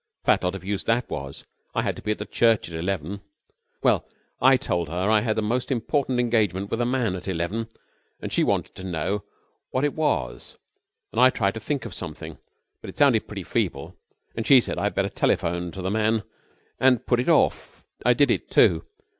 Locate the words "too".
18.49-18.83